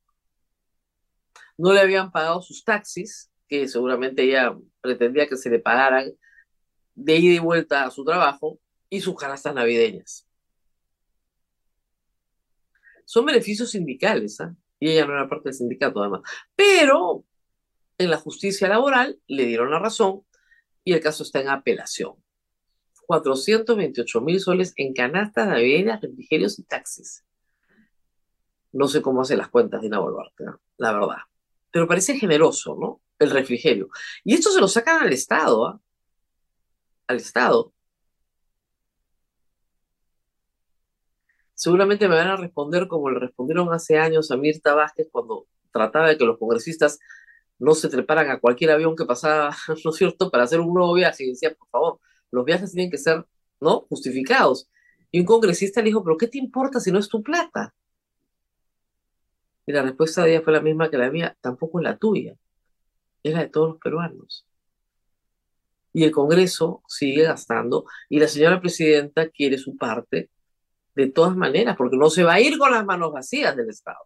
no 1.58 1.74
le 1.74 1.80
habían 1.80 2.12
pagado 2.12 2.42
sus 2.42 2.64
taxis, 2.64 3.32
que 3.48 3.68
seguramente 3.68 4.24
ella 4.24 4.56
pretendía 4.82 5.28
que 5.28 5.38
se 5.38 5.50
le 5.50 5.60
pagaran 5.60 6.12
de 6.96 7.16
ida 7.18 7.36
y 7.36 7.40
vuelta 7.40 7.86
a 7.86 7.92
su 7.92 8.04
trabajo, 8.04 8.60
y 8.90 9.02
sus 9.02 9.16
canastas 9.16 9.54
navideñas 9.54 10.30
son 13.10 13.26
beneficios 13.26 13.72
sindicales, 13.72 14.40
¿ah? 14.40 14.56
y 14.80 14.92
ella 14.92 15.08
no 15.08 15.14
era 15.14 15.28
parte 15.28 15.50
del 15.50 15.56
sindicato 15.56 16.00
además. 16.00 16.22
Pero 16.56 17.26
en 17.98 18.12
la 18.12 18.18
justicia 18.18 18.68
laboral 18.68 19.20
le 19.26 19.46
dieron 19.46 19.72
la 19.72 19.80
razón 19.80 20.22
y 20.84 20.94
el 20.94 21.02
caso 21.02 21.24
está 21.24 21.42
en 21.42 21.50
apelación. 21.50 22.16
428 23.08 24.22
mil 24.22 24.40
soles 24.40 24.74
en 24.76 24.94
canastas 24.94 25.48
navideñas, 25.48 26.02
refrigerios 26.02 26.60
y 26.60 26.64
taxis. 26.64 27.26
No 28.72 28.88
sé 28.88 29.02
cómo 29.02 29.22
hace 29.22 29.36
las 29.36 29.50
cuentas 29.50 29.82
Dina 29.82 30.00
Boluarte, 30.00 30.46
la 30.78 30.94
verdad. 30.94 31.18
Pero 31.72 31.88
parece 31.88 32.18
generoso, 32.18 32.78
¿no? 32.80 33.02
El 33.18 33.32
refrigerio. 33.32 33.90
Y 34.24 34.36
esto 34.36 34.52
se 34.52 34.62
lo 34.62 34.68
sacan 34.68 35.02
al 35.02 35.12
Estado, 35.12 35.66
¿ah? 35.66 35.82
Al 37.08 37.18
Estado. 37.18 37.74
seguramente 41.60 42.08
me 42.08 42.16
van 42.16 42.30
a 42.30 42.38
responder 42.38 42.88
como 42.88 43.10
le 43.10 43.20
respondieron 43.20 43.74
hace 43.74 43.98
años 43.98 44.32
a 44.32 44.38
Mirta 44.38 44.74
Vázquez 44.76 45.10
cuando 45.12 45.46
trataba 45.74 46.08
de 46.08 46.18
que 46.18 46.24
los 46.24 46.38
congresistas 46.38 47.00
no 47.60 47.76
se 47.76 47.90
treparan 47.90 48.32
a 48.32 48.40
cualquier 48.40 48.72
avión 48.72 48.96
que 48.96 49.06
pasaba, 49.06 49.56
¿no 49.86 49.92
es 49.92 49.96
cierto?, 49.96 50.32
para 50.32 50.44
hacer 50.44 50.60
un 50.60 50.74
nuevo 50.74 50.94
viaje. 50.94 51.26
Y 51.26 51.30
decía, 51.32 51.54
por 51.54 51.68
favor, 51.70 52.00
los 52.32 52.46
viajes 52.46 52.72
tienen 52.72 52.90
que 52.90 52.98
ser, 52.98 53.26
¿no?, 53.60 53.82
justificados. 53.90 54.70
Y 55.12 55.20
un 55.20 55.26
congresista 55.26 55.82
le 55.82 55.88
dijo, 55.88 56.04
pero 56.04 56.18
¿qué 56.18 56.28
te 56.28 56.38
importa 56.38 56.80
si 56.80 56.92
no 56.92 57.00
es 57.00 57.10
tu 57.10 57.22
plata? 57.22 57.74
Y 59.66 59.72
la 59.72 59.84
respuesta 59.84 60.24
de 60.24 60.32
ella 60.32 60.42
fue 60.42 60.54
la 60.54 60.62
misma 60.62 60.90
que 60.90 60.98
la 60.98 61.12
mía, 61.12 61.38
tampoco 61.42 61.80
es 61.80 61.84
la 61.84 61.98
tuya, 61.98 62.36
es 63.24 63.34
la 63.34 63.42
de 63.42 63.50
todos 63.50 63.70
los 63.70 63.78
peruanos. 63.80 64.48
Y 65.94 66.04
el 66.04 66.12
Congreso 66.12 66.84
sigue 66.88 67.24
gastando 67.24 67.86
y 68.10 68.20
la 68.20 68.28
señora 68.28 68.60
presidenta 68.62 69.30
quiere 69.30 69.58
su 69.58 69.76
parte 69.78 70.30
de 70.96 71.08
todas 71.08 71.36
maneras, 71.36 71.76
porque 71.78 71.98
no 71.98 72.10
se 72.10 72.24
va 72.24 72.34
a 72.34 72.40
ir 72.42 72.58
con 72.58 72.72
las 72.72 72.86
manos 72.86 73.12
vacías 73.12 73.56
del 73.56 73.70
Estado. 73.70 74.00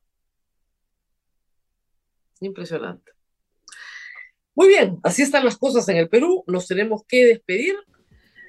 Impresionante. 2.42 3.14
Muy 4.56 4.68
bien, 4.68 5.00
así 5.04 5.22
están 5.22 5.46
las 5.46 5.58
cosas 5.58 5.88
en 5.90 5.98
el 5.98 6.10
Perú. 6.10 6.44
Nos 6.48 6.68
tenemos 6.68 7.04
que 7.08 7.26
despedir. 7.26 7.76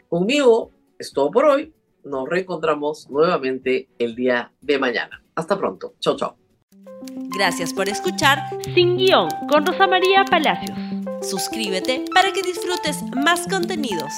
Conmigo 0.08 0.70
es 0.98 1.12
todo 1.12 1.30
por 1.30 1.44
hoy. 1.46 1.72
Nos 2.04 2.28
reencontramos 2.28 3.08
nuevamente 3.10 3.88
el 3.98 4.14
día 4.14 4.52
de 4.60 4.78
mañana. 4.78 5.24
Hasta 5.34 5.58
pronto. 5.58 5.94
Chao, 6.00 6.16
chao. 6.16 6.36
Gracias 7.36 7.72
por 7.72 7.88
escuchar 7.88 8.38
Sin 8.74 8.96
Guión 8.96 9.28
con 9.48 9.66
Rosa 9.66 9.86
María 9.86 10.24
Palacios. 10.24 10.78
Suscríbete 11.22 12.04
para 12.14 12.32
que 12.32 12.42
disfrutes 12.42 13.02
más 13.14 13.46
contenidos. 13.48 14.12